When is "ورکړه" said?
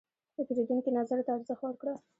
1.65-1.93